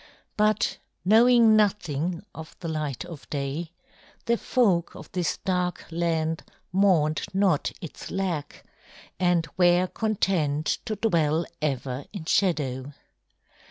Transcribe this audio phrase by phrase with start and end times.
[0.35, 3.71] But knowing nothing of the light of day,
[4.25, 8.65] the folk of this dark land mourned not its lack
[9.19, 12.93] and were content to dwell ever in shadow.